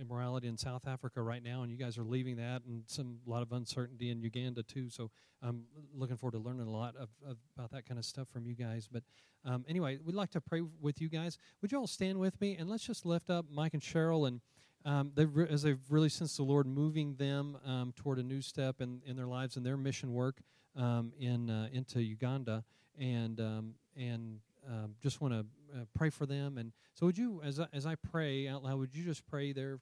[0.00, 3.30] immorality in South Africa right now, and you guys are leaving that, and some a
[3.30, 4.88] lot of uncertainty in Uganda too.
[4.88, 5.10] So
[5.42, 8.46] I'm looking forward to learning a lot of, of about that kind of stuff from
[8.46, 8.88] you guys.
[8.90, 9.02] But
[9.44, 11.38] um, anyway, we'd like to pray with you guys.
[11.62, 14.40] Would you all stand with me and let's just lift up Mike and Cheryl and.
[14.84, 18.40] Um, they've re- as they've really sensed the Lord moving them um, toward a new
[18.40, 20.36] step in, in their lives and their mission work
[20.76, 22.64] um, in uh, into Uganda,
[22.98, 26.58] and um, and um, just want to uh, pray for them.
[26.58, 29.52] And so, would you, as I, as I pray out loud, would you just pray
[29.52, 29.78] there,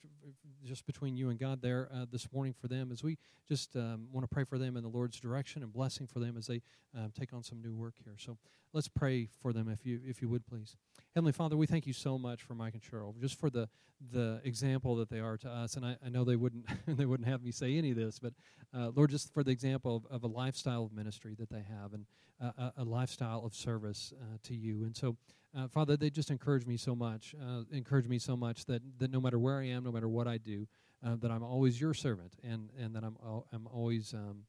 [0.65, 3.19] just between you and God there uh, this morning for them, as we
[3.49, 6.37] just um, want to pray for them in the Lord's direction and blessing for them
[6.37, 6.63] as they
[6.97, 8.15] uh, take on some new work here.
[8.19, 8.39] So,
[8.73, 10.77] let's pray for them, if you if you would please.
[11.15, 13.69] Heavenly Father, we thank you so much for Mike and Cheryl, just for the
[14.13, 15.75] the example that they are to us.
[15.77, 18.35] And I, I know they wouldn't they wouldn't have me say any of this, but
[18.75, 21.95] uh, Lord, just for the example of, of, a lifestyle of ministry that they have
[21.95, 22.05] and
[22.41, 24.85] a, a, lifestyle of service uh, to you.
[24.85, 25.17] And so,
[25.57, 29.11] uh, Father, they just encourage me so much, uh, encourage me so much that, that
[29.11, 30.67] no matter where I am, no matter what I do,
[31.07, 33.17] uh, that I'm always your servant and, and that I'm,
[33.53, 34.15] I'm always.
[34.15, 34.45] Um,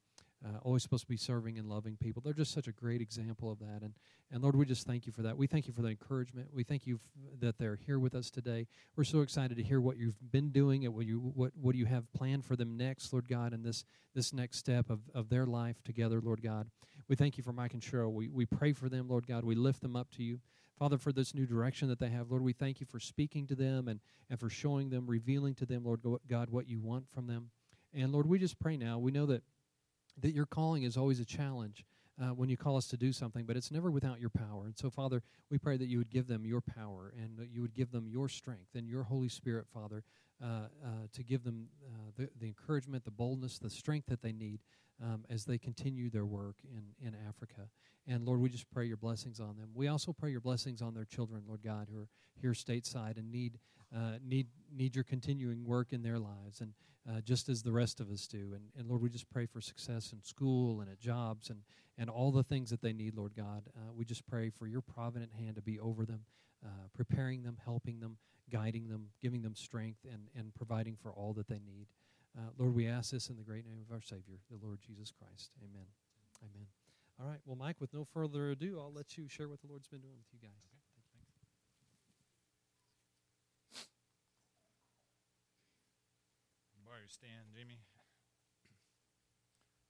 [0.46, 2.22] uh, always supposed to be serving and loving people.
[2.24, 3.82] They're just such a great example of that.
[3.82, 3.94] And,
[4.32, 5.36] and Lord, we just thank you for that.
[5.38, 6.50] We thank you for the encouragement.
[6.54, 8.68] We thank you f- that they're here with us today.
[8.96, 11.86] We're so excited to hear what you've been doing and what you, what, what you
[11.86, 15.46] have planned for them next, Lord God, in this, this next step of, of their
[15.46, 16.70] life together, Lord God.
[17.08, 18.12] We thank you for Mike and Cheryl.
[18.12, 19.44] We, we pray for them, Lord God.
[19.44, 20.40] We lift them up to you.
[20.78, 23.56] Father, for this new direction that they have, Lord, we thank you for speaking to
[23.56, 27.28] them and, and for showing them, revealing to them, Lord God, what you want from
[27.28, 27.50] them.
[27.94, 29.00] And Lord, we just pray now.
[29.00, 29.44] We know that
[30.22, 31.86] that your calling is always a challenge
[32.22, 34.66] uh, when you call us to do something, but it's never without your power.
[34.66, 37.62] And so, Father, we pray that you would give them your power and that you
[37.62, 40.04] would give them your strength and your Holy Spirit, Father,
[40.44, 44.32] uh, uh, to give them uh, the, the encouragement, the boldness, the strength that they
[44.32, 44.62] need
[45.04, 47.70] um, as they continue their work in, in Africa.
[48.08, 49.70] And Lord, we just pray your blessings on them.
[49.74, 52.08] We also pray your blessings on their children, Lord God, who are
[52.42, 53.60] here stateside and need
[53.96, 56.74] uh, need need your continuing work in their lives, and
[57.10, 58.54] uh, just as the rest of us do.
[58.54, 61.60] And, and Lord, we just pray for success in school and at jobs and
[61.98, 63.64] and all the things that they need, Lord God.
[63.76, 66.22] Uh, we just pray for your provident hand to be over them,
[66.66, 68.18] uh, preparing them, helping them,
[68.52, 71.88] guiding them, giving them strength, and and providing for all that they need.
[72.38, 75.12] Uh, Lord, we ask this in the great name of our Savior, the Lord Jesus
[75.12, 75.52] Christ.
[75.64, 75.88] Amen.
[76.44, 76.77] Amen.
[77.20, 77.40] All right.
[77.46, 80.14] Well, Mike, with no further ado, I'll let you share what the Lord's been doing
[80.18, 80.52] with you guys.
[80.70, 80.78] Okay.
[87.10, 87.80] stand, Jamie.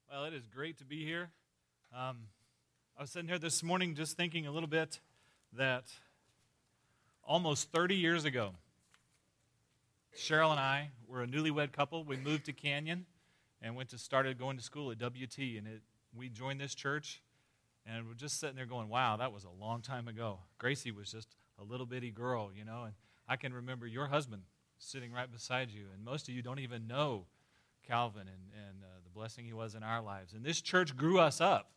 [0.10, 1.32] Well, it is great to be here.
[1.92, 2.28] Um,
[2.98, 5.00] I was sitting here this morning just thinking a little bit
[5.54, 5.86] that
[7.24, 8.52] almost 30 years ago,
[10.16, 12.04] Cheryl and I were a newlywed couple.
[12.04, 13.06] We moved to Canyon
[13.62, 15.82] and went to started going to school at WT, and it,
[16.18, 17.22] we joined this church,
[17.86, 21.12] and we're just sitting there going, "Wow, that was a long time ago." Gracie was
[21.12, 22.94] just a little bitty girl, you know, and
[23.28, 24.44] I can remember your husband
[24.80, 25.86] sitting right beside you.
[25.94, 27.26] And most of you don't even know
[27.88, 30.34] Calvin and, and uh, the blessing he was in our lives.
[30.34, 31.72] And this church grew us up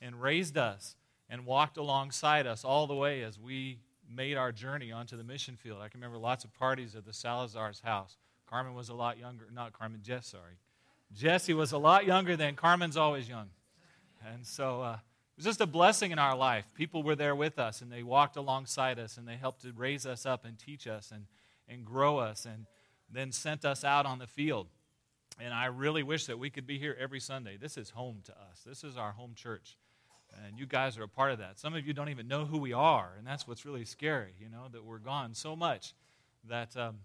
[0.00, 0.96] and raised us
[1.28, 5.56] and walked alongside us all the way as we made our journey onto the mission
[5.56, 5.78] field.
[5.80, 8.16] I can remember lots of parties at the Salazar's house.
[8.46, 10.58] Carmen was a lot younger, not Carmen, Jess, sorry.
[11.14, 13.48] Jesse was a lot younger than Carmen's always young.
[14.32, 16.64] And so uh, it was just a blessing in our life.
[16.74, 20.06] People were there with us and they walked alongside us and they helped to raise
[20.06, 21.10] us up and teach us.
[21.10, 21.26] And
[21.68, 22.66] and grow us and
[23.10, 24.68] then sent us out on the field.
[25.40, 27.56] And I really wish that we could be here every Sunday.
[27.56, 29.76] This is home to us, this is our home church.
[30.46, 31.58] And you guys are a part of that.
[31.58, 34.48] Some of you don't even know who we are, and that's what's really scary, you
[34.48, 35.92] know, that we're gone so much
[36.48, 36.96] that um,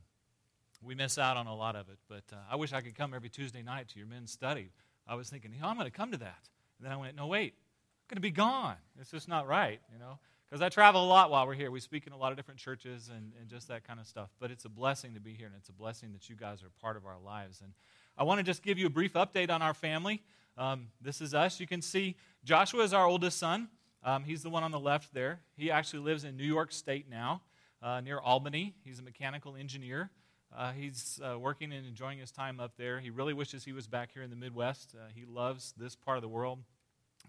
[0.81, 1.97] we miss out on a lot of it.
[2.07, 4.69] But uh, I wish I could come every Tuesday night to your men's study.
[5.05, 6.39] I was thinking, you know, I'm going to come to that.
[6.77, 8.75] And then I went, no, wait, I'm going to be gone.
[8.99, 10.19] It's just not right, you know.
[10.49, 11.71] Because I travel a lot while we're here.
[11.71, 14.29] We speak in a lot of different churches and, and just that kind of stuff.
[14.39, 16.69] But it's a blessing to be here, and it's a blessing that you guys are
[16.81, 17.59] part of our lives.
[17.61, 17.73] And
[18.17, 20.23] I want to just give you a brief update on our family.
[20.57, 21.59] Um, this is us.
[21.59, 22.15] You can see
[22.45, 23.67] Joshua is our oldest son.
[24.03, 25.41] Um, he's the one on the left there.
[25.57, 27.41] He actually lives in New York State now,
[27.83, 28.73] uh, near Albany.
[28.85, 30.11] He's a mechanical engineer.
[30.57, 32.99] Uh, he's uh, working and enjoying his time up there.
[32.99, 34.95] He really wishes he was back here in the Midwest.
[34.95, 36.57] Uh, he loves this part of the world.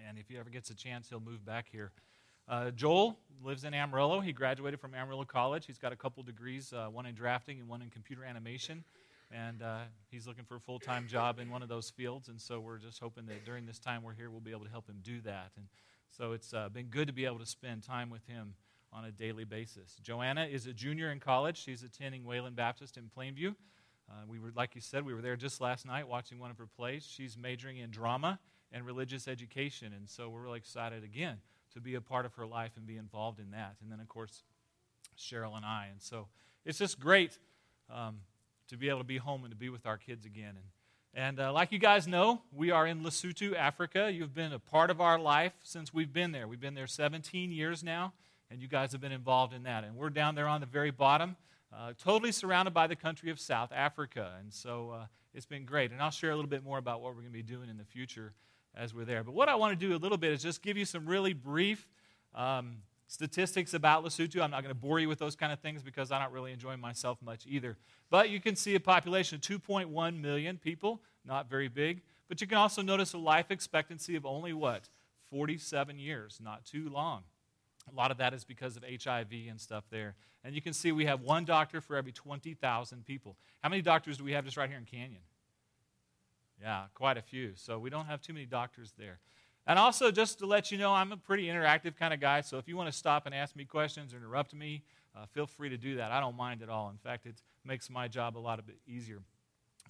[0.09, 1.93] And if he ever gets a chance, he'll move back here.
[2.49, 4.21] Uh, Joel lives in Amarillo.
[4.21, 5.67] He graduated from Amarillo College.
[5.67, 8.83] He's got a couple degrees, uh, one in drafting and one in computer animation.
[9.31, 12.29] And uh, he's looking for a full time job in one of those fields.
[12.29, 14.71] And so we're just hoping that during this time we're here, we'll be able to
[14.71, 15.51] help him do that.
[15.59, 15.67] And
[16.11, 18.55] so it's been good to be able to spend time with him
[18.93, 19.97] on a daily basis.
[20.03, 21.63] Joanna is a junior in college.
[21.63, 23.55] She's attending Wayland Baptist in Plainview.
[24.11, 26.59] Uh, we were, like you said, we were there just last night watching one of
[26.59, 27.07] her plays.
[27.07, 28.39] She's majoring in drama
[28.73, 29.93] and religious education.
[29.95, 31.39] And so we're really excited again
[31.75, 33.77] to be a part of her life and be involved in that.
[33.83, 34.43] And then, of course,
[35.19, 35.89] Cheryl and I.
[35.91, 36.29] And so
[36.65, 37.39] it's just great
[37.93, 38.21] um,
[38.69, 40.55] to be able to be home and to be with our kids again.
[40.57, 40.65] And,
[41.15, 44.11] and uh, like you guys know, we are in Lesotho, Africa.
[44.13, 46.47] You've been a part of our life since we've been there.
[46.47, 48.13] We've been there 17 years now,
[48.51, 49.85] and you guys have been involved in that.
[49.85, 51.37] And we're down there on the very bottom,
[51.73, 54.33] uh, totally surrounded by the country of South Africa.
[54.41, 55.91] And so uh, it's been great.
[55.91, 57.77] And I'll share a little bit more about what we're going to be doing in
[57.77, 58.33] the future
[58.75, 59.25] as we're there.
[59.25, 61.33] But what I want to do a little bit is just give you some really
[61.33, 61.87] brief
[62.35, 64.41] um, statistics about Lesotho.
[64.41, 66.53] I'm not going to bore you with those kind of things because I don't really
[66.53, 67.77] enjoy myself much either.
[68.11, 72.03] But you can see a population of 2.1 million people, not very big.
[72.29, 74.89] But you can also notice a life expectancy of only what?
[75.31, 77.25] 47 years, not too long.
[77.93, 80.15] A lot of that is because of HIV and stuff there.
[80.45, 83.37] And you can see we have one doctor for every 20,000 people.
[83.63, 85.23] How many doctors do we have just right here in Canyon?
[86.61, 87.53] Yeah, quite a few.
[87.55, 89.19] So we don't have too many doctors there.
[89.67, 92.41] And also, just to let you know, I'm a pretty interactive kind of guy.
[92.41, 94.83] So if you want to stop and ask me questions or interrupt me,
[95.15, 96.11] uh, feel free to do that.
[96.11, 96.89] I don't mind at all.
[96.89, 99.21] In fact, it makes my job a lot of bit easier.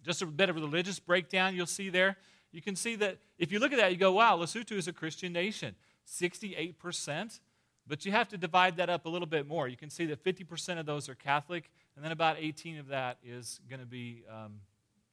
[0.04, 2.16] Just a bit of a religious breakdown you'll see there.
[2.50, 4.92] You can see that if you look at that, you go, wow, Lesotho is a
[4.92, 5.74] Christian nation.
[6.06, 7.40] 68%.
[7.88, 9.66] But you have to divide that up a little bit more.
[9.66, 13.16] You can see that 50% of those are Catholic, and then about 18 of that
[13.24, 14.60] is going to be um,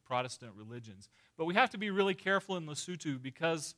[0.06, 1.10] Protestant religions.
[1.38, 3.76] But we have to be really careful in Lesotho because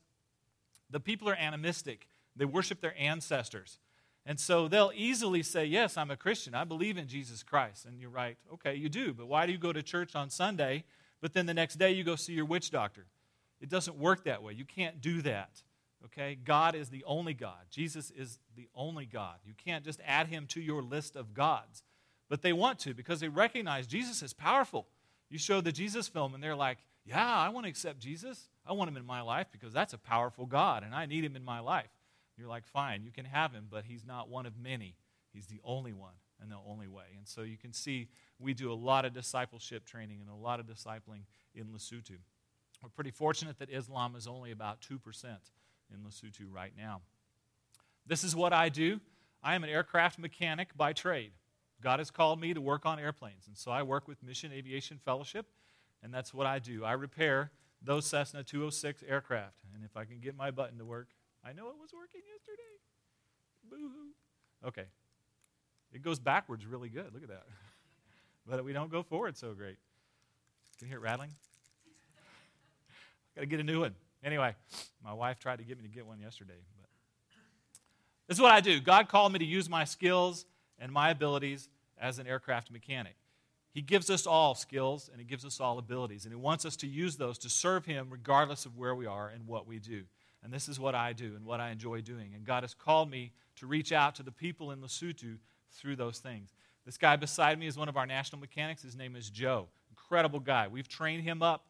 [0.90, 2.08] the people are animistic.
[2.36, 3.80] They worship their ancestors.
[4.26, 6.54] And so they'll easily say, Yes, I'm a Christian.
[6.54, 7.86] I believe in Jesus Christ.
[7.86, 9.14] And you're right, okay, you do.
[9.14, 10.84] But why do you go to church on Sunday,
[11.22, 13.06] but then the next day you go see your witch doctor?
[13.62, 14.54] It doesn't work that way.
[14.54, 15.64] You can't do that.
[16.06, 16.36] Okay?
[16.36, 17.66] God is the only God.
[17.70, 19.36] Jesus is the only God.
[19.46, 21.84] You can't just add him to your list of gods.
[22.30, 24.88] But they want to because they recognize Jesus is powerful.
[25.30, 28.50] You show the Jesus film and they're like, yeah, I want to accept Jesus.
[28.66, 31.36] I want him in my life because that's a powerful God and I need him
[31.36, 31.90] in my life.
[32.38, 34.96] You're like, fine, you can have him, but he's not one of many.
[35.34, 37.06] He's the only one and the only way.
[37.18, 38.10] And so you can see
[38.40, 41.22] we do a lot of discipleship training and a lot of discipling
[41.56, 42.18] in Lesotho.
[42.84, 45.00] We're pretty fortunate that Islam is only about 2%
[45.94, 47.02] in Lesotho right now.
[48.06, 49.00] This is what I do.
[49.44, 51.32] I am an aircraft mechanic by trade.
[51.82, 55.00] God has called me to work on airplanes, and so I work with Mission Aviation
[55.04, 55.46] Fellowship,
[56.02, 56.84] and that's what I do.
[56.84, 57.52] I repair
[57.82, 61.10] those Cessna 206 aircraft, and if I can get my button to work,
[61.46, 62.64] I know it was working yesterday.
[63.70, 64.68] Boo hoo.
[64.68, 64.86] Okay.
[65.94, 67.14] It goes backwards really good.
[67.14, 67.46] Look at that.
[68.48, 69.78] but we don't go forward so great.
[70.78, 71.32] Can you hear it rattling?
[73.36, 73.96] I Got to get a new one.
[74.24, 74.56] Anyway,
[75.04, 76.54] my wife tried to get me to get one yesterday.
[76.80, 76.90] But
[78.28, 78.80] this is what I do.
[78.80, 80.46] God called me to use my skills
[80.80, 81.70] and my abilities
[82.00, 83.16] as an aircraft mechanic.
[83.72, 86.76] He gives us all skills and He gives us all abilities, and He wants us
[86.78, 90.04] to use those to serve Him regardless of where we are and what we do.
[90.44, 92.32] And this is what I do and what I enjoy doing.
[92.34, 95.38] And God has called me to reach out to the people in Lesotho
[95.72, 96.54] through those things.
[96.86, 98.82] This guy beside me is one of our national mechanics.
[98.82, 99.68] His name is Joe.
[99.90, 100.68] Incredible guy.
[100.68, 101.66] We've trained him up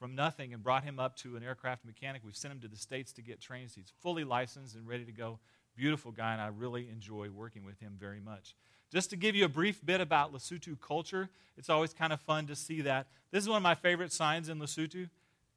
[0.00, 2.22] from nothing and brought him up to an aircraft mechanic.
[2.24, 3.70] We've sent him to the States to get trained.
[3.74, 5.38] He's fully licensed and ready to go.
[5.76, 8.56] Beautiful guy, and I really enjoy working with him very much.
[8.90, 12.46] Just to give you a brief bit about Lesotho culture, it's always kind of fun
[12.46, 13.08] to see that.
[13.30, 15.10] This is one of my favorite signs in Lesotho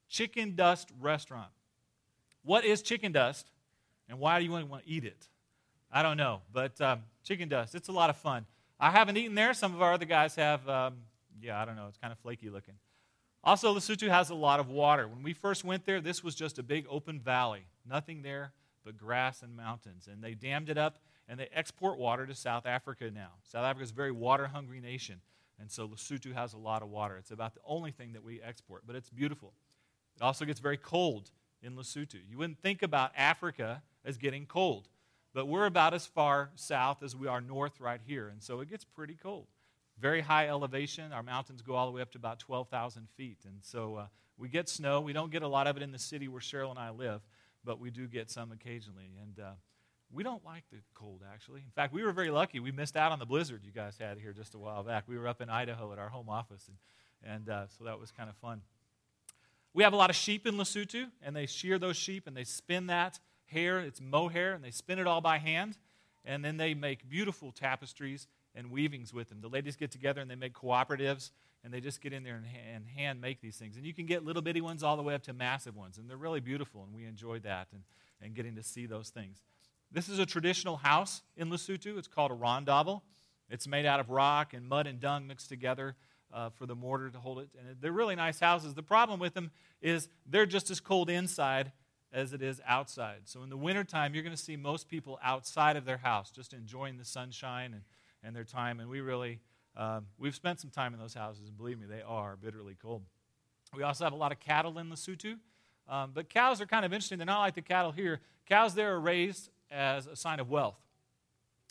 [0.08, 1.50] Chicken Dust Restaurant.
[2.44, 3.50] What is chicken dust,
[4.08, 5.26] and why do you want to eat it?
[5.90, 8.44] I don't know, but um, chicken dust, it's a lot of fun.
[8.78, 9.54] I haven't eaten there.
[9.54, 10.68] Some of our other guys have.
[10.68, 10.96] Um,
[11.40, 11.86] yeah, I don't know.
[11.88, 12.74] It's kind of flaky looking.
[13.44, 15.06] Also, Lesotho has a lot of water.
[15.06, 17.66] When we first went there, this was just a big open valley.
[17.86, 18.52] Nothing there
[18.84, 20.08] but grass and mountains.
[20.10, 20.98] And they dammed it up
[21.28, 23.32] and they export water to South Africa now.
[23.42, 25.20] South Africa is a very water hungry nation.
[25.60, 27.16] And so Lesotho has a lot of water.
[27.18, 29.52] It's about the only thing that we export, but it's beautiful.
[30.16, 31.30] It also gets very cold
[31.62, 32.18] in Lesotho.
[32.28, 34.88] You wouldn't think about Africa as getting cold,
[35.34, 38.28] but we're about as far south as we are north right here.
[38.28, 39.48] And so it gets pretty cold
[39.98, 41.12] very high elevation.
[41.12, 43.38] Our mountains go all the way up to about 12,000 feet.
[43.46, 45.00] And so uh, we get snow.
[45.00, 47.20] We don't get a lot of it in the city where Cheryl and I live,
[47.64, 49.10] but we do get some occasionally.
[49.22, 49.52] And uh,
[50.12, 51.60] we don't like the cold, actually.
[51.60, 52.60] In fact, we were very lucky.
[52.60, 55.04] We missed out on the blizzard you guys had here just a while back.
[55.06, 58.10] We were up in Idaho at our home office, and, and uh, so that was
[58.10, 58.62] kind of fun.
[59.72, 62.44] We have a lot of sheep in Lesotho, and they shear those sheep and they
[62.44, 63.80] spin that hair.
[63.80, 65.78] It's mohair, and they spin it all by hand.
[66.24, 69.40] And then they make beautiful tapestries and weavings with them.
[69.40, 71.30] The ladies get together and they make cooperatives
[71.64, 73.76] and they just get in there and, and hand make these things.
[73.76, 75.96] And you can get little bitty ones all the way up to massive ones.
[75.96, 77.82] And they're really beautiful, and we enjoy that and,
[78.20, 79.40] and getting to see those things.
[79.90, 81.96] This is a traditional house in Lesotho.
[81.96, 83.00] It's called a rondavel.
[83.48, 85.96] It's made out of rock and mud and dung mixed together
[86.32, 87.48] uh, for the mortar to hold it.
[87.58, 88.74] And they're really nice houses.
[88.74, 91.72] The problem with them is they're just as cold inside
[92.12, 93.20] as it is outside.
[93.24, 96.52] So in the wintertime, you're going to see most people outside of their house just
[96.52, 97.82] enjoying the sunshine and
[98.24, 98.80] and their time.
[98.80, 99.40] And we really
[99.76, 103.02] Um, we've spent some time in those houses, and believe me, they are bitterly cold.
[103.74, 105.36] We also have a lot of cattle in Lesotho.
[105.88, 107.18] Um, but cows are kind of interesting.
[107.18, 108.20] They're not like the cattle here.
[108.46, 110.78] Cows there are raised as a sign of wealth.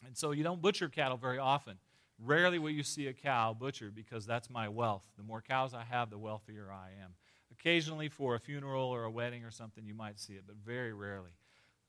[0.05, 1.77] And so you don't butcher cattle very often.
[2.19, 5.03] Rarely will you see a cow butchered because that's my wealth.
[5.15, 7.15] The more cows I have, the wealthier I am.
[7.51, 10.91] Occasionally, for a funeral or a wedding or something, you might see it, but very
[10.91, 11.31] rarely.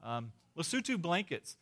[0.01, 1.57] Um, Lesotho blankets,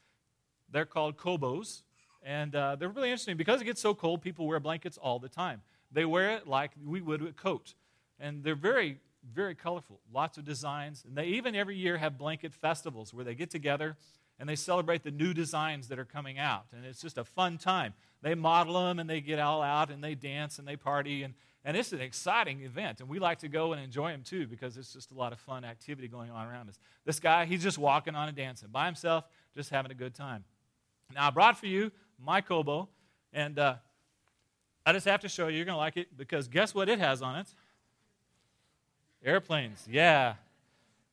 [0.71, 1.85] they're called kobos,
[2.25, 5.29] and uh, they're really interesting because it gets so cold, people wear blankets all the
[5.29, 5.62] time.
[5.91, 7.75] They wear it like we would a coat,
[8.19, 8.99] and they're very,
[9.35, 11.05] very colorful, lots of designs.
[11.07, 13.97] And they even every year have blanket festivals where they get together
[14.38, 16.64] and they celebrate the new designs that are coming out.
[16.73, 17.95] And it's just a fun time.
[18.23, 21.23] They model them and they get all out and they dance and they party.
[21.23, 23.00] And, and it's an exciting event.
[23.00, 25.38] And we like to go and enjoy them too because it's just a lot of
[25.38, 26.79] fun activity going on around us.
[27.05, 29.25] This guy, he's just walking on and dancing by himself,
[29.55, 30.45] just having a good time.
[31.14, 31.93] Now, I brought for you
[32.25, 32.88] my Kobo.
[33.33, 33.76] And uh,
[34.85, 36.99] I just have to show you, you're going to like it because guess what it
[36.99, 37.49] has on it?
[39.25, 39.87] Airplanes.
[39.91, 40.35] Yeah.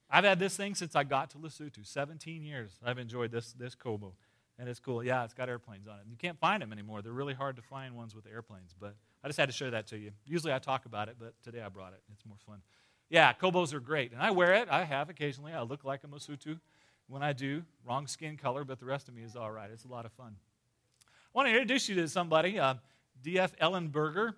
[0.10, 1.86] I've had this thing since I got to Lesotho.
[1.86, 4.13] 17 years I've enjoyed this, this Kobo.
[4.58, 5.04] And it's cool.
[5.04, 6.06] Yeah, it's got airplanes on it.
[6.10, 7.01] You can't find them anymore.
[7.01, 8.75] They're really hard to find ones with airplanes.
[8.78, 10.12] But I just had to show that to you.
[10.25, 12.01] Usually I talk about it, but today I brought it.
[12.12, 12.62] It's more fun.
[13.10, 14.12] Yeah, Kobos are great.
[14.12, 14.68] And I wear it.
[14.70, 15.54] I have occasionally.
[15.54, 16.60] I look like a Mosotho
[17.08, 17.63] when I do.
[17.88, 19.70] Wrong skin color, but the rest of me is all right.
[19.72, 20.36] It's a lot of fun.
[21.34, 22.76] I want to introduce you to somebody, uh,
[23.22, 23.56] D.F.
[23.58, 24.34] Ellenberger.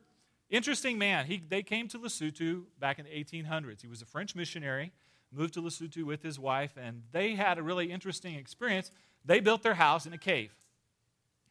[0.50, 1.26] Interesting man.
[1.26, 3.82] He, they came to Lesotho back in the 1800s.
[3.82, 4.92] He was a French missionary
[5.32, 8.92] moved to Lesotho with his wife, and they had a really interesting experience.
[9.24, 10.52] They built their house in a cave.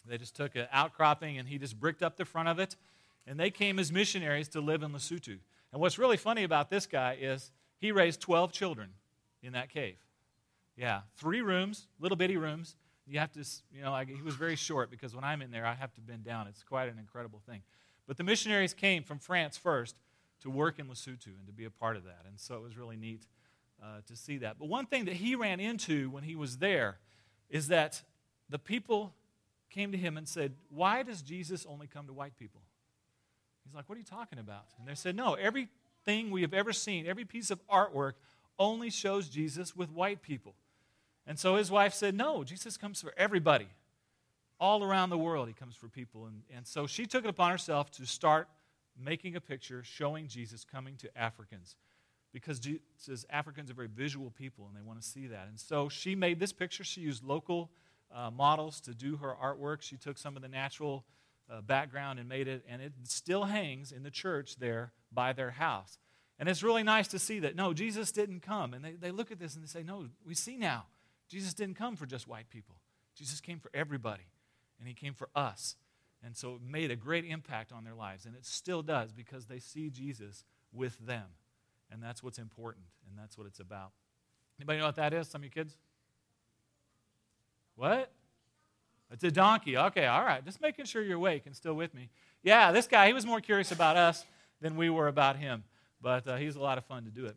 [0.06, 2.76] They just took an outcropping and he just bricked up the front of it,
[3.26, 5.38] and they came as missionaries to live in Lesotho.
[5.72, 8.90] And what's really funny about this guy is he raised 12 children
[9.42, 9.96] in that cave.
[10.76, 12.76] Yeah, three rooms, little bitty rooms.
[13.10, 15.74] You have to, you know, he was very short because when I'm in there, I
[15.74, 16.46] have to bend down.
[16.46, 17.62] It's quite an incredible thing.
[18.06, 19.96] But the missionaries came from France first
[20.42, 22.20] to work in Lesotho and to be a part of that.
[22.28, 23.26] And so it was really neat
[23.82, 24.60] uh, to see that.
[24.60, 26.98] But one thing that he ran into when he was there
[27.48, 28.02] is that
[28.48, 29.12] the people
[29.70, 32.60] came to him and said, Why does Jesus only come to white people?
[33.64, 34.66] He's like, What are you talking about?
[34.78, 38.12] And they said, No, everything we have ever seen, every piece of artwork
[38.58, 40.54] only shows Jesus with white people.
[41.26, 43.68] And so his wife said, No, Jesus comes for everybody.
[44.58, 46.26] All around the world, he comes for people.
[46.26, 48.48] And, and so she took it upon herself to start
[48.98, 51.76] making a picture showing Jesus coming to Africans
[52.32, 52.60] because
[52.96, 55.46] says Africans are very visual people and they want to see that.
[55.48, 56.84] And so she made this picture.
[56.84, 57.70] She used local
[58.14, 59.82] uh, models to do her artwork.
[59.82, 61.04] She took some of the natural
[61.50, 65.50] uh, background and made it, and it still hangs in the church there by their
[65.50, 65.98] house.
[66.38, 68.72] And it's really nice to see that, no, Jesus didn't come.
[68.72, 70.86] And they, they look at this and they say, no, we see now.
[71.30, 72.76] Jesus didn't come for just white people,
[73.14, 74.26] Jesus came for everybody,
[74.78, 75.76] and he came for us.
[76.22, 79.46] And so it made a great impact on their lives, and it still does because
[79.46, 81.24] they see Jesus with them.
[81.90, 83.92] And that's what's important, and that's what it's about.
[84.58, 85.28] Anybody know what that is?
[85.28, 85.78] Some of you kids?
[87.74, 88.12] What?
[89.10, 89.78] It's a donkey.
[89.78, 90.44] Okay, all right.
[90.44, 92.10] Just making sure you're awake and still with me.
[92.42, 94.26] Yeah, this guy, he was more curious about us
[94.60, 95.64] than we were about him,
[96.02, 97.36] but uh, he's a lot of fun to do it.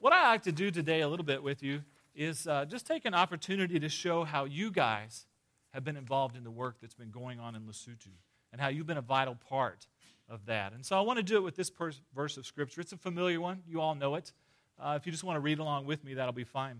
[0.00, 1.82] What I like to do today a little bit with you
[2.14, 5.26] is uh, just take an opportunity to show how you guys
[5.70, 8.08] have been involved in the work that's been going on in Lesotho
[8.52, 9.86] and how you've been a vital part
[10.28, 10.72] of that.
[10.72, 11.70] And so I want to do it with this
[12.14, 12.80] verse of Scripture.
[12.80, 14.32] It's a familiar one, you all know it.
[14.78, 16.78] Uh, if you just want to read along with me, that'll be fine.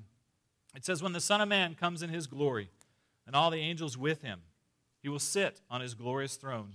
[0.74, 2.70] It says, When the Son of Man comes in his glory,
[3.26, 4.40] and all the angels with him,
[5.02, 6.74] he will sit on his glorious throne.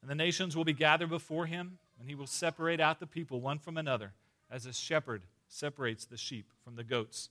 [0.00, 3.40] And the nations will be gathered before him, and he will separate out the people
[3.40, 4.12] one from another,
[4.50, 7.30] as a shepherd separates the sheep from the goats.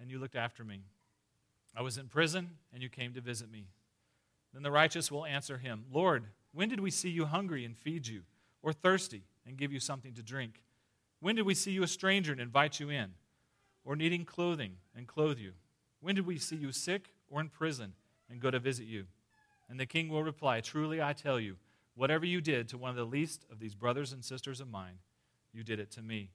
[0.00, 0.80] and you looked after me.
[1.76, 3.66] I was in prison, and you came to visit me.
[4.52, 8.06] Then the righteous will answer him Lord, when did we see you hungry and feed
[8.06, 8.22] you,
[8.62, 10.62] or thirsty and give you something to drink?
[11.20, 13.12] When did we see you a stranger and invite you in,
[13.84, 15.52] or needing clothing and clothe you?
[16.00, 17.94] When did we see you sick or in prison
[18.28, 19.06] and go to visit you?
[19.68, 21.56] And the king will reply, Truly I tell you,
[21.94, 24.98] whatever you did to one of the least of these brothers and sisters of mine,
[25.52, 26.30] you did it to me.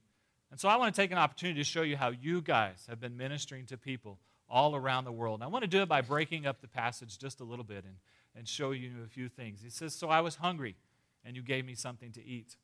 [0.50, 3.00] And so I want to take an opportunity to show you how you guys have
[3.00, 5.40] been ministering to people all around the world.
[5.40, 7.84] And I want to do it by breaking up the passage just a little bit
[7.84, 7.96] and
[8.38, 9.62] and show you a few things.
[9.64, 10.76] He says, So I was hungry,
[11.26, 12.56] and you gave me something to eat.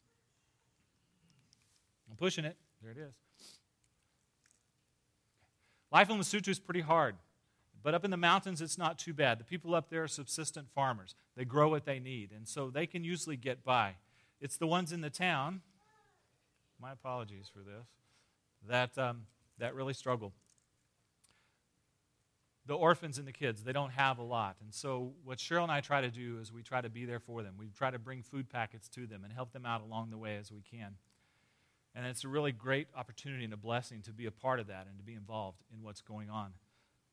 [2.10, 2.56] I'm pushing it.
[2.82, 3.13] There it is.
[5.92, 7.16] Life in Lesotho is pretty hard,
[7.82, 9.40] but up in the mountains, it's not too bad.
[9.40, 12.86] The people up there are subsistent farmers, they grow what they need, and so they
[12.86, 13.96] can usually get by.
[14.40, 15.62] It's the ones in the town,
[16.84, 17.88] my apologies for this,
[18.70, 19.24] that, um,
[19.58, 20.34] that really struggle
[22.66, 24.56] the orphans and the kids, they don't have a lot.
[24.62, 27.20] And so, what Cheryl and I try to do is we try to be there
[27.20, 27.56] for them.
[27.60, 30.38] We try to bring food packets to them and help them out along the way
[30.38, 30.96] as we can.
[31.96, 34.88] And it's a really great opportunity and a blessing to be a part of that
[34.90, 36.54] and to be involved in what's going on.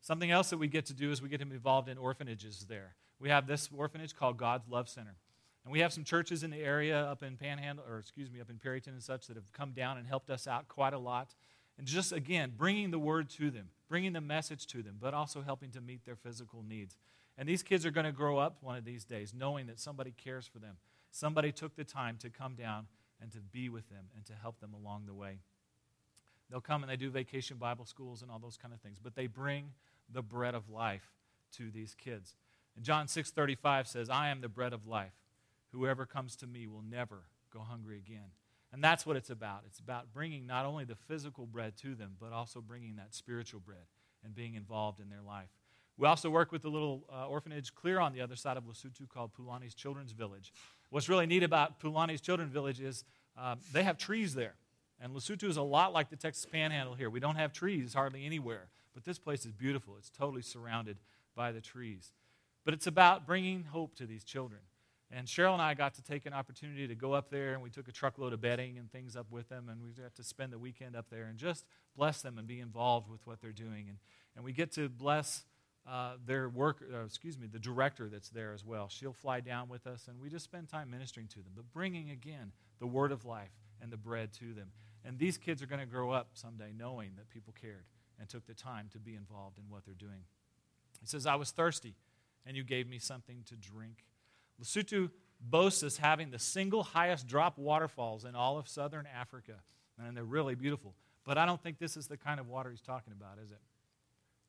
[0.00, 2.95] Something else that we get to do is we get be involved in orphanages there.
[3.19, 5.17] We have this orphanage called God's Love Center.
[5.64, 8.49] And we have some churches in the area up in Panhandle, or excuse me, up
[8.50, 11.35] in Perryton and such that have come down and helped us out quite a lot.
[11.76, 15.43] And just again, bringing the word to them, bringing the message to them, but also
[15.43, 16.97] helping to meet their physical needs.
[17.37, 20.12] And these kids are going to grow up one of these days knowing that somebody
[20.12, 20.76] cares for them.
[21.11, 22.87] Somebody took the time to come down
[23.21, 25.38] and to be with them and to help them along the way.
[26.50, 29.14] They'll come and they do vacation Bible schools and all those kind of things, but
[29.14, 29.73] they bring
[30.12, 31.12] the bread of life
[31.52, 32.35] to these kids.
[32.76, 35.20] And John 6:35 says, "I am the bread of life.
[35.73, 38.33] Whoever comes to me will never go hungry again."
[38.73, 39.65] And that's what it's about.
[39.67, 43.61] It's about bringing not only the physical bread to them, but also bringing that spiritual
[43.61, 43.87] bread
[44.25, 45.49] and being involved in their life.
[45.97, 49.09] We also work with a little uh, orphanage clear on the other side of Lesotho
[49.09, 50.53] called Pulani's Children's Village.
[50.91, 53.05] What's really neat about Pulani's Children's Village is
[53.37, 54.55] um, they have trees there.
[55.00, 57.11] And Lesotho is a lot like the Texas Panhandle here.
[57.11, 59.97] We don't have trees hardly anywhere, but this place is beautiful.
[59.99, 60.99] It's totally surrounded
[61.35, 62.12] by the trees.
[62.65, 64.61] But it's about bringing hope to these children.
[65.12, 67.71] And Cheryl and I got to take an opportunity to go up there, and we
[67.71, 70.52] took a truckload of bedding and things up with them, and we got to spend
[70.52, 71.64] the weekend up there and just
[71.97, 73.87] bless them and be involved with what they're doing.
[73.88, 73.99] And,
[74.37, 75.45] and we get to bless
[75.88, 78.88] uh, their work, uh, excuse me, the director that's there as well.
[78.88, 82.11] She'll fly down with us, and we just spend time ministering to them, but bringing
[82.11, 83.50] again the word of life
[83.83, 84.71] and the bread to them.
[85.05, 87.85] And these kids are going to grow up someday knowing that people cared
[88.20, 90.25] and took the time to be involved in what they're doing.
[91.01, 91.96] He says, I was thirsty,
[92.46, 94.05] and you gave me something to drink.
[94.62, 99.55] Lesotho boasts as having the single highest drop waterfalls in all of southern Africa,
[99.99, 100.94] and they're really beautiful.
[101.25, 103.61] But I don't think this is the kind of water he's talking about, is it?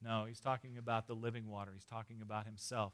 [0.04, 1.72] No, he's talking about the living water.
[1.74, 2.94] He's talking about himself.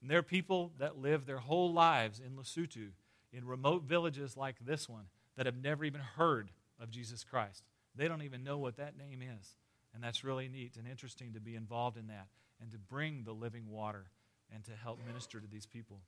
[0.00, 2.90] And there are people that live their whole lives in Lesotho,
[3.32, 7.64] in remote villages like this one, that have never even heard of Jesus Christ.
[7.96, 9.56] They don't even know what that name is.
[9.94, 12.26] And that's really neat and interesting to be involved in that
[12.60, 14.06] and to bring the living water
[14.52, 16.00] and to help minister to these people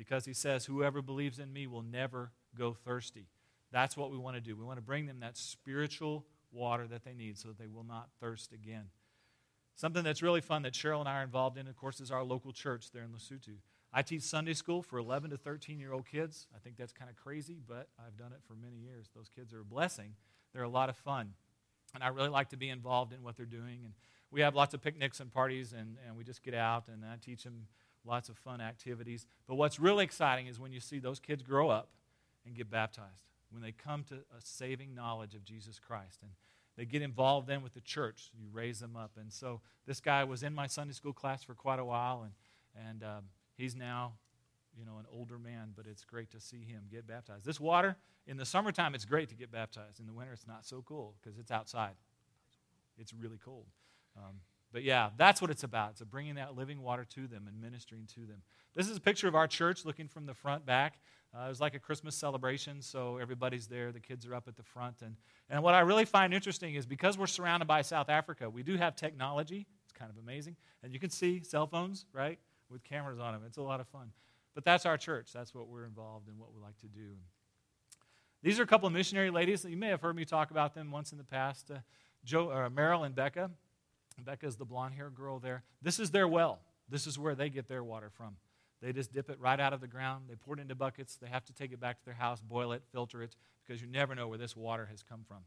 [0.00, 3.26] because he says, Whoever believes in me will never go thirsty.
[3.70, 4.56] That's what we want to do.
[4.56, 7.84] We want to bring them that spiritual water that they need so that they will
[7.84, 8.86] not thirst again.
[9.76, 12.24] Something that's really fun that Cheryl and I are involved in, of course, is our
[12.24, 13.58] local church there in Lesotho.
[13.92, 16.46] I teach Sunday school for 11 to 13 year old kids.
[16.56, 19.10] I think that's kind of crazy, but I've done it for many years.
[19.14, 20.14] Those kids are a blessing.
[20.54, 21.34] They're a lot of fun.
[21.94, 23.80] And I really like to be involved in what they're doing.
[23.84, 23.92] And
[24.30, 27.16] we have lots of picnics and parties, and, and we just get out, and I
[27.20, 27.66] teach them
[28.04, 29.26] lots of fun activities.
[29.46, 31.88] But what's really exciting is when you see those kids grow up
[32.46, 36.20] and get baptized, when they come to a saving knowledge of Jesus Christ.
[36.22, 36.32] And
[36.76, 38.30] they get involved then with the church.
[38.38, 39.12] You raise them up.
[39.20, 42.88] And so this guy was in my Sunday school class for quite a while, and,
[42.88, 43.24] and um,
[43.56, 44.14] he's now,
[44.78, 47.44] you know, an older man, but it's great to see him get baptized.
[47.44, 50.00] This water, in the summertime, it's great to get baptized.
[50.00, 51.96] In the winter, it's not so cool because it's outside.
[52.96, 53.66] It's really cold.
[54.16, 54.40] Um,
[54.72, 55.92] but yeah, that's what it's about.
[55.92, 58.42] It's bringing that living water to them and ministering to them.
[58.74, 61.00] This is a picture of our church looking from the front back.
[61.34, 63.92] Uh, it was like a Christmas celebration, so everybody's there.
[63.92, 65.02] The kids are up at the front.
[65.02, 65.16] And,
[65.48, 68.76] and what I really find interesting is because we're surrounded by South Africa, we do
[68.76, 69.66] have technology.
[69.84, 70.56] It's kind of amazing.
[70.82, 73.42] And you can see cell phones, right, with cameras on them.
[73.46, 74.10] It's a lot of fun.
[74.54, 75.32] But that's our church.
[75.32, 77.14] That's what we're involved in, what we like to do.
[78.42, 79.62] These are a couple of missionary ladies.
[79.62, 81.70] that You may have heard me talk about them once in the past.
[81.70, 81.78] Uh,
[82.24, 83.50] Joe, uh, and Becca.
[84.24, 85.62] Becca is the blonde haired girl there.
[85.82, 86.60] This is their well.
[86.88, 88.36] This is where they get their water from.
[88.82, 90.24] They just dip it right out of the ground.
[90.28, 91.16] They pour it into buckets.
[91.16, 93.88] They have to take it back to their house, boil it, filter it, because you
[93.88, 95.38] never know where this water has come from.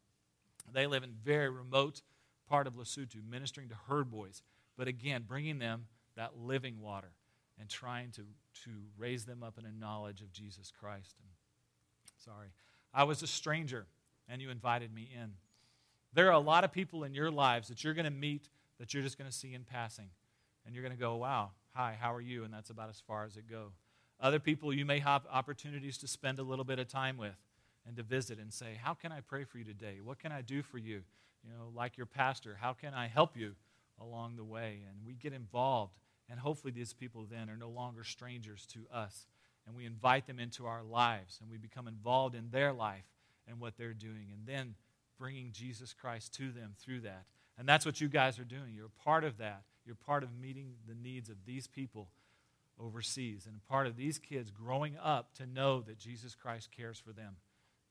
[0.72, 2.02] They live in very remote
[2.48, 4.44] part of Lesotho, ministering to herd boys,
[4.78, 7.12] but again, bringing them that living water
[7.60, 8.22] and trying to,
[8.64, 11.16] to raise them up in a knowledge of Jesus Christ.
[11.20, 11.30] And,
[12.24, 12.50] sorry.
[12.94, 13.88] I was a stranger,
[14.30, 15.34] and you invited me in.
[16.14, 18.50] There are a lot of people in your lives that you're going to meet
[18.84, 20.10] that you're just going to see in passing.
[20.66, 22.44] And you're going to go, wow, hi, how are you?
[22.44, 23.72] And that's about as far as it goes.
[24.20, 27.38] Other people you may have opportunities to spend a little bit of time with
[27.88, 30.00] and to visit and say, how can I pray for you today?
[30.04, 31.04] What can I do for you?
[31.46, 33.56] You know, like your pastor, how can I help you
[34.02, 34.82] along the way?
[34.86, 35.94] And we get involved.
[36.30, 39.28] And hopefully, these people then are no longer strangers to us.
[39.66, 43.06] and we invite them into our lives and we become involved in their life
[43.48, 44.76] and what they're doing and then
[45.18, 47.24] bringing Jesus Christ to them through that.
[47.58, 48.74] And that's what you guys are doing.
[48.76, 49.64] You're a part of that.
[49.86, 52.10] You're part of meeting the needs of these people
[52.80, 57.12] overseas and part of these kids growing up to know that Jesus Christ cares for
[57.12, 57.36] them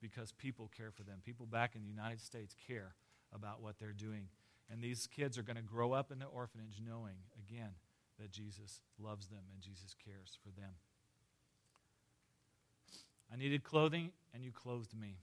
[0.00, 1.18] because people care for them.
[1.24, 2.94] People back in the United States care
[3.32, 4.28] about what they're doing.
[4.70, 7.16] And these kids are going to grow up in the orphanage knowing,
[7.48, 7.70] again,
[8.18, 10.70] that Jesus loves them and Jesus cares for them.
[13.32, 15.16] I needed clothing, and you clothed me.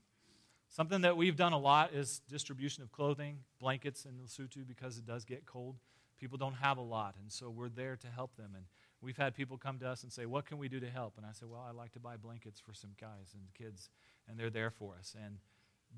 [0.70, 5.04] Something that we've done a lot is distribution of clothing, blankets in Lesotho because it
[5.04, 5.74] does get cold.
[6.20, 8.52] People don't have a lot, and so we're there to help them.
[8.54, 8.64] And
[9.02, 11.14] we've had people come to us and say, What can we do to help?
[11.16, 13.90] And I say, Well, I'd like to buy blankets for some guys and kids,
[14.28, 15.16] and they're there for us.
[15.20, 15.38] And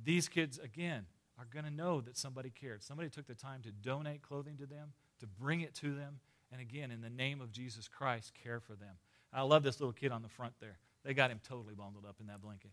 [0.05, 1.05] these kids, again,
[1.39, 2.83] are going to know that somebody cared.
[2.83, 6.63] Somebody took the time to donate clothing to them, to bring it to them, and
[6.63, 8.95] again, in the name of Jesus Christ, care for them.
[9.35, 10.79] I love this little kid on the front there.
[11.05, 12.71] They got him totally bundled up in that blanket.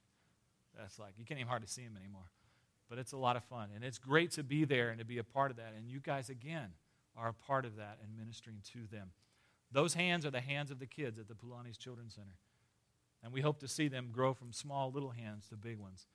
[0.79, 2.31] That's like, you can't even hardly see them anymore.
[2.89, 3.69] But it's a lot of fun.
[3.75, 5.73] And it's great to be there and to be a part of that.
[5.77, 6.69] And you guys, again,
[7.15, 9.11] are a part of that and ministering to them.
[9.71, 12.37] Those hands are the hands of the kids at the Pulanis Children's Center.
[13.23, 16.07] And we hope to see them grow from small little hands to big ones.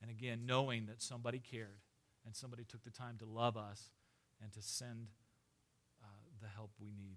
[0.00, 1.80] And again, knowing that somebody cared
[2.24, 3.90] and somebody took the time to love us
[4.40, 5.08] and to send
[6.02, 6.06] uh,
[6.40, 7.16] the help we need.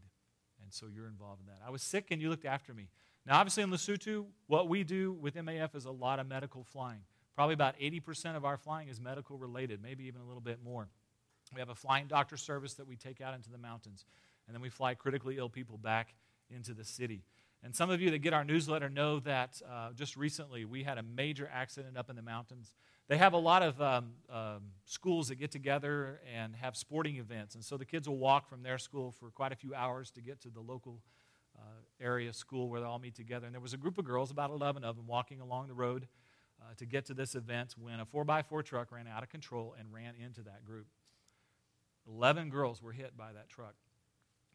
[0.61, 1.61] And so you're involved in that.
[1.65, 2.89] I was sick and you looked after me.
[3.27, 7.01] Now, obviously, in Lesotho, what we do with MAF is a lot of medical flying.
[7.35, 10.87] Probably about 80% of our flying is medical related, maybe even a little bit more.
[11.53, 14.05] We have a flying doctor service that we take out into the mountains,
[14.47, 16.13] and then we fly critically ill people back
[16.49, 17.23] into the city.
[17.63, 20.97] And some of you that get our newsletter know that uh, just recently we had
[20.97, 22.75] a major accident up in the mountains.
[23.09, 27.55] They have a lot of um, um, schools that get together and have sporting events.
[27.55, 30.21] And so the kids will walk from their school for quite a few hours to
[30.21, 31.01] get to the local
[31.99, 33.45] area school where they all meet together.
[33.45, 36.07] And there was a group of girls, about 11 of them, walking along the road
[36.61, 39.91] uh, to get to this event when a 4x4 truck ran out of control and
[39.91, 40.87] ran into that group.
[42.07, 43.75] 11 girls were hit by that truck.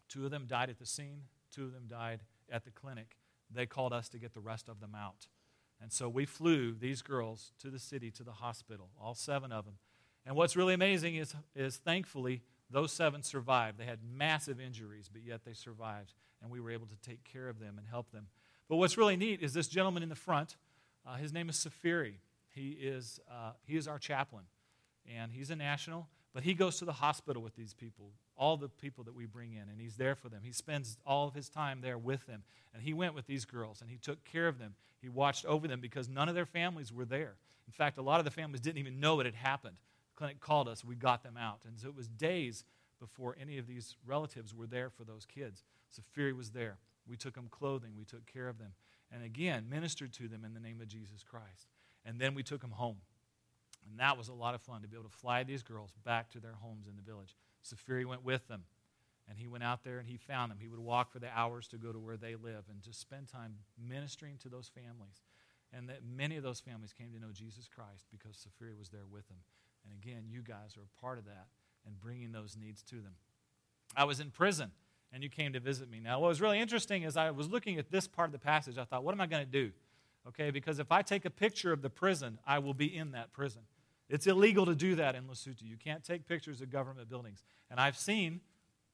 [0.09, 1.23] Two of them died at the scene,
[1.55, 3.17] two of them died at the clinic.
[3.55, 5.27] They called us to get the rest of them out.
[5.81, 9.65] And so we flew these girls to the city, to the hospital, all seven of
[9.65, 9.75] them.
[10.25, 13.79] And what's really amazing is, is thankfully, those seven survived.
[13.79, 16.15] They had massive injuries, but yet they survived.
[16.41, 18.27] And we were able to take care of them and help them.
[18.69, 20.57] But what's really neat is this gentleman in the front.
[21.07, 22.15] Uh, his name is Safiri.
[22.49, 24.45] He is, uh, he is our chaplain.
[25.17, 28.69] And he's a national, but he goes to the hospital with these people, all the
[28.69, 30.41] people that we bring in, and he's there for them.
[30.45, 32.45] He spends all of his time there with them.
[32.73, 34.75] And he went with these girls, and he took care of them.
[35.01, 37.35] He watched over them because none of their families were there.
[37.67, 39.77] In fact, a lot of the families didn't even know it had happened.
[40.15, 41.61] Clinic called us, we got them out.
[41.67, 42.65] And so it was days
[43.01, 45.65] before any of these relatives were there for those kids.
[45.93, 46.79] Safiri was there.
[47.07, 48.73] We took them clothing, we took care of them.
[49.11, 51.69] And again, ministered to them in the name of Jesus Christ.
[52.07, 52.97] And then we took them home.
[53.91, 56.31] And that was a lot of fun to be able to fly these girls back
[56.31, 57.37] to their homes in the village.
[57.65, 58.63] Safiri went with them.
[59.29, 60.59] And he went out there and he found them.
[60.61, 63.29] He would walk for the hours to go to where they live and just spend
[63.29, 65.23] time ministering to those families.
[65.73, 69.07] And that many of those families came to know Jesus Christ because Safiri was there
[69.11, 69.39] with them.
[69.85, 71.47] And again, you guys are a part of that
[71.87, 73.15] and bringing those needs to them.
[73.97, 74.71] I was in prison
[75.13, 76.01] and you came to visit me.
[76.01, 78.79] Now, what was really interesting is I was looking at this part of the passage.
[78.79, 79.73] I thought, what am I going to do?
[80.29, 83.33] Okay, because if I take a picture of the prison, I will be in that
[83.33, 83.63] prison.
[84.09, 85.63] It's illegal to do that in Lesotho.
[85.63, 87.43] You can't take pictures of government buildings.
[87.71, 88.41] And I've seen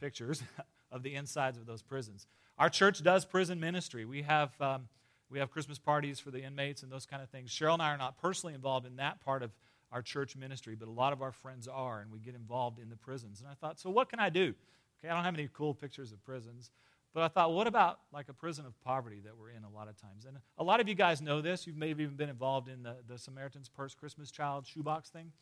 [0.00, 0.42] pictures
[0.92, 2.26] of the insides of those prisons.
[2.58, 4.04] Our church does prison ministry.
[4.04, 4.88] We have, um,
[5.30, 7.50] we have Christmas parties for the inmates and those kind of things.
[7.50, 9.50] Cheryl and I are not personally involved in that part of
[9.92, 12.90] our church ministry, but a lot of our friends are, and we get involved in
[12.90, 13.40] the prisons.
[13.40, 14.54] And I thought, so what can I do?
[14.98, 16.70] Okay, I don't have any cool pictures of prisons,
[17.14, 19.88] but I thought, what about like a prison of poverty that we're in a lot
[19.88, 20.24] of times?
[20.26, 21.66] And a lot of you guys know this.
[21.66, 25.32] You may have even been involved in the, the Samaritan's Purse Christmas Child shoebox thing.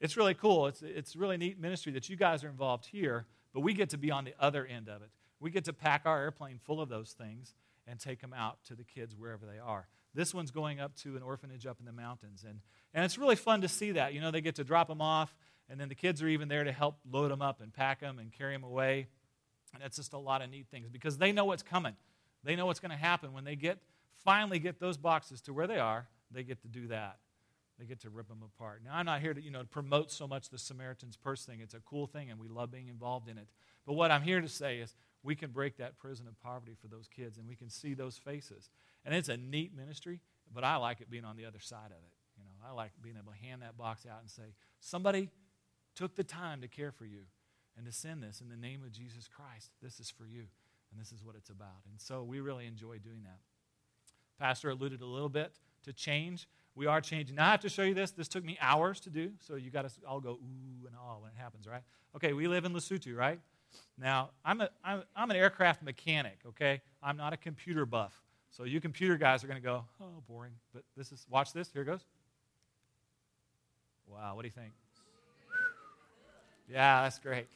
[0.00, 0.66] It's really cool.
[0.66, 3.98] It's, it's really neat ministry that you guys are involved here, but we get to
[3.98, 5.08] be on the other end of it.
[5.40, 7.54] We get to pack our airplane full of those things
[7.86, 9.86] and take them out to the kids wherever they are.
[10.16, 12.44] This one's going up to an orphanage up in the mountains.
[12.48, 12.60] And,
[12.94, 14.14] and it's really fun to see that.
[14.14, 15.36] You know, they get to drop them off,
[15.68, 18.18] and then the kids are even there to help load them up and pack them
[18.18, 19.08] and carry them away.
[19.74, 21.94] And it's just a lot of neat things because they know what's coming.
[22.44, 23.78] They know what's going to happen when they get
[24.24, 26.08] finally get those boxes to where they are.
[26.30, 27.18] They get to do that.
[27.78, 28.80] They get to rip them apart.
[28.82, 31.60] Now, I'm not here to you know promote so much the Samaritan's Purse thing.
[31.60, 33.48] It's a cool thing, and we love being involved in it.
[33.84, 36.88] But what I'm here to say is we can break that prison of poverty for
[36.88, 38.70] those kids, and we can see those faces.
[39.06, 40.20] And it's a neat ministry,
[40.52, 42.12] but I like it being on the other side of it.
[42.36, 45.30] You know, I like being able to hand that box out and say, somebody
[45.94, 47.20] took the time to care for you
[47.76, 49.70] and to send this in the name of Jesus Christ.
[49.80, 50.44] This is for you,
[50.90, 51.86] and this is what it's about.
[51.90, 53.38] And so we really enjoy doing that.
[54.38, 55.52] Pastor alluded a little bit
[55.84, 56.48] to change.
[56.74, 57.36] We are changing.
[57.36, 58.10] Now, I have to show you this.
[58.10, 61.16] This took me hours to do, so you got to all go ooh and ah
[61.20, 61.82] when it happens, right?
[62.16, 63.40] Okay, we live in Lesotho, right?
[63.96, 66.82] Now, I'm, a, I'm, I'm an aircraft mechanic, okay?
[67.02, 68.25] I'm not a computer buff.
[68.56, 70.52] So you computer guys are going to go, oh, boring.
[70.72, 71.70] But this is, watch this.
[71.70, 72.00] Here it goes.
[74.08, 74.72] Wow, what do you think?
[76.66, 77.48] Yeah, that's great.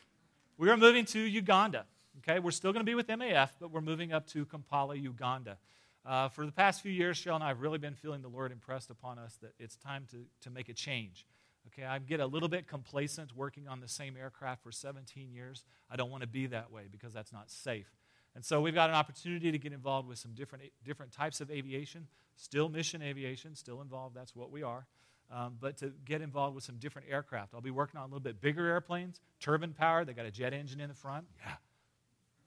[0.59, 1.87] We are moving to Uganda.
[2.19, 5.57] Okay, we're still going to be with MAF, but we're moving up to Kampala, Uganda.
[6.05, 8.53] Uh, for the past few years, Cheryl and I have really been feeling the Lord
[8.53, 11.27] impressed upon us that it's time to, to make a change.
[11.69, 15.65] Okay, I get a little bit complacent working on the same aircraft for 17 years.
[15.91, 17.91] I don't want to be that way because that's not safe.
[18.35, 21.51] And so we've got an opportunity to get involved with some different, different types of
[21.51, 24.87] aviation, still mission aviation, still involved, that's what we are.
[25.33, 27.55] Um, but to get involved with some different aircraft.
[27.55, 30.09] I'll be working on a little bit bigger airplanes, turbine powered.
[30.09, 31.27] They got a jet engine in the front.
[31.45, 31.53] Yeah.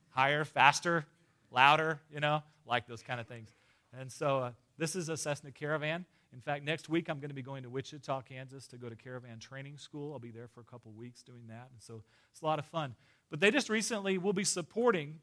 [0.09, 1.05] Higher, faster,
[1.49, 3.49] louder, you know, like those kind of things.
[3.97, 6.05] And so uh, this is a Cessna Caravan.
[6.33, 8.95] In fact, next week I'm going to be going to Wichita, Kansas to go to
[8.95, 10.13] Caravan Training School.
[10.13, 11.69] I'll be there for a couple weeks doing that.
[11.71, 12.95] And so it's a lot of fun.
[13.29, 15.19] But they just recently will be supporting,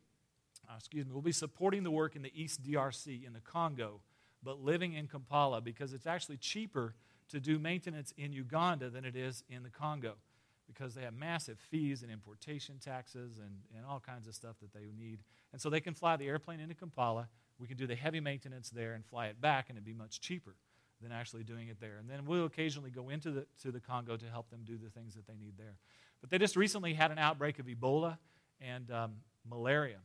[0.70, 4.00] uh, excuse me, we'll be supporting the work in the East DRC in the Congo,
[4.42, 6.94] but living in Kampala because it's actually cheaper
[7.30, 10.14] to do maintenance in Uganda than it is in the Congo
[10.66, 14.72] because they have massive fees and importation taxes and, and all kinds of stuff that
[14.72, 15.18] they need.
[15.52, 17.28] And so they can fly the airplane into Kampala.
[17.58, 20.20] We can do the heavy maintenance there and fly it back, and it'd be much
[20.20, 20.54] cheaper
[21.02, 21.96] than actually doing it there.
[21.98, 24.90] And then we'll occasionally go into the, to the Congo to help them do the
[24.90, 25.76] things that they need there.
[26.20, 28.18] But they just recently had an outbreak of Ebola
[28.60, 29.12] and um,
[29.48, 29.98] malaria.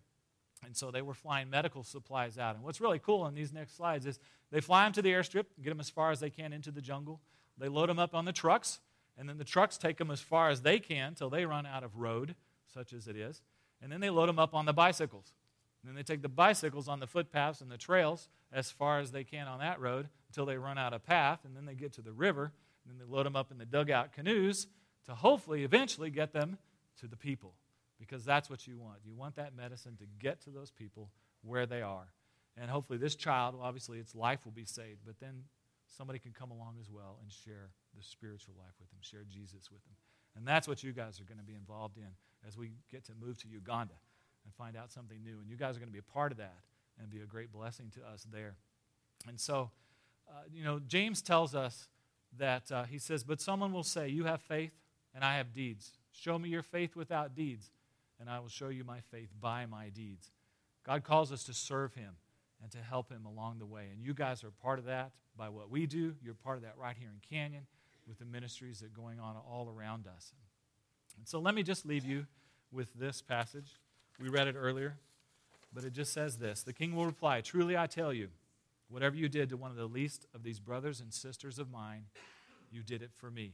[0.63, 2.55] And so they were flying medical supplies out.
[2.55, 4.19] And what's really cool on these next slides is
[4.51, 6.81] they fly them to the airstrip, get them as far as they can into the
[6.81, 7.21] jungle.
[7.57, 8.79] They load them up on the trucks,
[9.17, 11.83] and then the trucks take them as far as they can until they run out
[11.83, 12.35] of road,
[12.73, 13.41] such as it is.
[13.81, 15.33] And then they load them up on the bicycles.
[15.81, 19.11] And then they take the bicycles on the footpaths and the trails as far as
[19.11, 21.41] they can on that road until they run out of path.
[21.45, 22.51] And then they get to the river.
[22.83, 24.67] And then they load them up in the dugout canoes
[25.05, 26.57] to hopefully eventually get them
[26.99, 27.53] to the people.
[27.99, 28.97] Because that's what you want.
[29.05, 31.09] You want that medicine to get to those people
[31.43, 32.07] where they are.
[32.57, 34.99] And hopefully, this child, obviously, its life will be saved.
[35.05, 35.43] But then
[35.85, 39.71] somebody can come along as well and share the spiritual life with them, share Jesus
[39.71, 39.95] with them.
[40.35, 42.07] And that's what you guys are going to be involved in
[42.47, 43.93] as we get to move to Uganda
[44.43, 45.39] and find out something new.
[45.39, 46.57] And you guys are going to be a part of that
[46.99, 48.55] and be a great blessing to us there.
[49.27, 49.71] And so,
[50.29, 51.87] uh, you know, James tells us
[52.37, 54.71] that uh, he says, But someone will say, You have faith,
[55.13, 55.93] and I have deeds.
[56.11, 57.69] Show me your faith without deeds,
[58.19, 60.31] and I will show you my faith by my deeds.
[60.85, 62.15] God calls us to serve him
[62.61, 63.89] and to help him along the way.
[63.91, 66.15] And you guys are part of that by what we do.
[66.23, 67.65] You're part of that right here in Canyon
[68.07, 70.33] with the ministries that are going on all around us.
[71.17, 72.25] And so let me just leave you
[72.71, 73.79] with this passage.
[74.19, 74.97] We read it earlier,
[75.73, 78.29] but it just says this The king will reply, Truly I tell you,
[78.89, 82.05] whatever you did to one of the least of these brothers and sisters of mine,
[82.71, 83.53] you did it for me.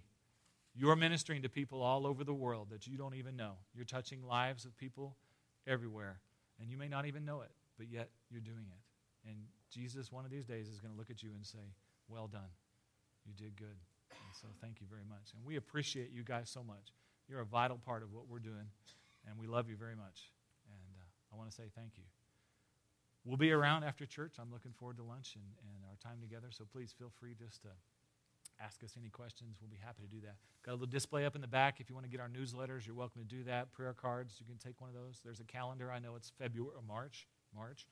[0.74, 3.54] You're ministering to people all over the world that you don't even know.
[3.76, 5.18] You're touching lives of people
[5.68, 6.22] everywhere,
[6.60, 9.30] and you may not even know it, but yet you're doing it.
[9.30, 9.38] And
[9.70, 11.76] Jesus, one of these days, is going to look at you and say,
[12.08, 12.50] Well done.
[13.26, 13.78] You did good.
[14.10, 15.34] And so thank you very much.
[15.36, 16.94] And we appreciate you guys so much.
[17.28, 18.68] You're a vital part of what we're doing,
[19.28, 20.32] and we love you very much.
[20.68, 22.04] And uh, I want to say thank you.
[23.24, 24.36] We'll be around after church.
[24.40, 26.48] I'm looking forward to lunch and, and our time together.
[26.50, 27.70] So please feel free just to
[28.63, 29.58] ask us any questions.
[29.62, 30.36] We'll be happy to do that.
[30.63, 31.80] Got a little display up in the back.
[31.80, 33.71] If you want to get our newsletters, you're welcome to do that.
[33.71, 35.19] Prayer cards, you can take one of those.
[35.24, 35.91] There's a calendar.
[35.91, 37.28] I know it's February or March.
[37.56, 37.86] March.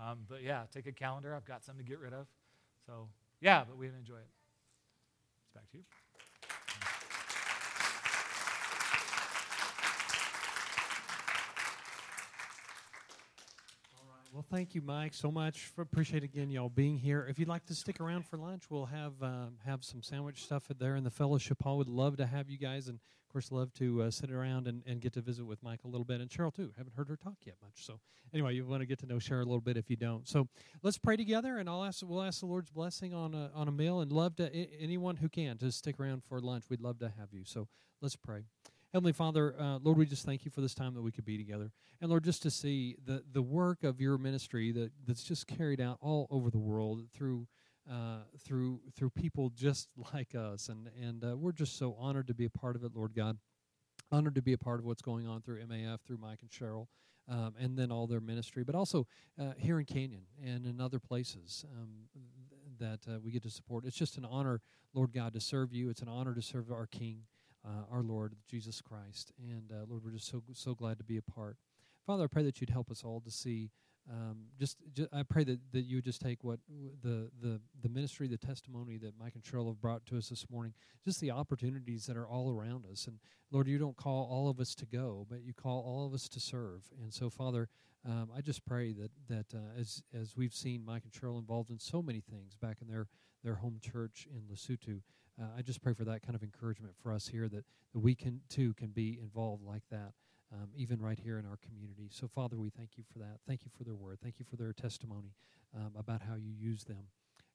[0.00, 1.34] Um, but yeah, take a calendar.
[1.34, 2.26] I've got some to get rid of.
[2.86, 3.08] So
[3.40, 4.28] yeah, but we enjoy it.
[5.44, 5.84] It's back to you.
[14.34, 15.70] Well, thank you, Mike, so much.
[15.78, 17.24] Appreciate again y'all being here.
[17.30, 20.64] If you'd like to stick around for lunch, we'll have uh, have some sandwich stuff
[20.76, 21.78] there in the fellowship hall.
[21.78, 24.82] Would love to have you guys, and of course, love to uh, sit around and,
[24.88, 26.72] and get to visit with Mike a little bit, and Cheryl too.
[26.76, 27.86] Haven't heard her talk yet much.
[27.86, 28.00] So
[28.32, 30.26] anyway, you want to get to know Cheryl a little bit if you don't.
[30.26, 30.48] So
[30.82, 33.72] let's pray together, and I'll ask we'll ask the Lord's blessing on a, on a
[33.72, 36.64] meal, and love to I- anyone who can to stick around for lunch.
[36.68, 37.44] We'd love to have you.
[37.44, 37.68] So
[38.02, 38.46] let's pray.
[38.94, 41.36] Heavenly Father, uh, Lord, we just thank you for this time that we could be
[41.36, 41.72] together.
[42.00, 45.80] And Lord, just to see the, the work of your ministry that, that's just carried
[45.80, 47.48] out all over the world through
[47.90, 50.68] uh, through through people just like us.
[50.68, 53.36] And, and uh, we're just so honored to be a part of it, Lord God.
[54.12, 56.86] Honored to be a part of what's going on through MAF, through Mike and Cheryl,
[57.28, 59.08] um, and then all their ministry, but also
[59.40, 61.88] uh, here in Canyon and in other places um,
[62.78, 63.86] that uh, we get to support.
[63.86, 64.60] It's just an honor,
[64.92, 65.90] Lord God, to serve you.
[65.90, 67.22] It's an honor to serve our King
[67.64, 69.32] uh, our Lord Jesus Christ.
[69.38, 71.56] And uh, Lord, we're just so so glad to be a part.
[72.06, 73.70] Father, I pray that you'd help us all to see
[74.10, 76.60] um, just, just I pray that, that you would just take what
[77.02, 80.44] the the the ministry, the testimony that Mike and Cheryl have brought to us this
[80.50, 80.74] morning,
[81.04, 83.06] just the opportunities that are all around us.
[83.06, 83.18] And
[83.50, 86.28] Lord, you don't call all of us to go, but you call all of us
[86.28, 86.82] to serve.
[87.00, 87.68] And so, Father,
[88.06, 91.70] um, I just pray that that uh, as as we've seen Mike and Cheryl involved
[91.70, 93.08] in so many things back in their
[93.42, 95.00] their home church in Lesotho,
[95.40, 98.14] uh, I just pray for that kind of encouragement for us here that, that we
[98.14, 100.12] can too can be involved like that
[100.52, 102.08] um, even right here in our community.
[102.10, 103.38] So, Father, we thank you for that.
[103.46, 104.18] Thank you for their word.
[104.22, 105.34] Thank you for their testimony
[105.74, 107.08] um, about how you use them.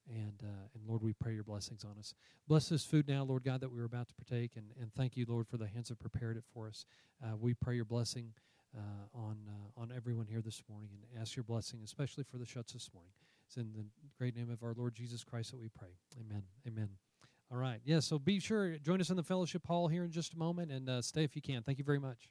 [0.10, 2.16] And, uh, and Lord, we pray your blessings on us.
[2.48, 4.52] Bless this food now, Lord God, that we are about to partake.
[4.56, 6.86] And, and thank you, Lord, for the hands that prepared it for us.
[7.24, 8.34] Uh, we pray your blessing
[8.76, 12.46] uh, on, uh, on everyone here this morning and ask your blessing, especially for the
[12.46, 13.12] shuts this morning.
[13.48, 13.86] It's in the
[14.18, 15.90] great name of our Lord Jesus Christ that we pray.
[16.20, 16.44] Amen.
[16.68, 17.09] Amen.
[17.52, 17.80] All right.
[17.84, 20.72] Yeah, so be sure, join us in the fellowship hall here in just a moment
[20.72, 21.64] and uh, stay if you can.
[21.64, 22.30] Thank you very much.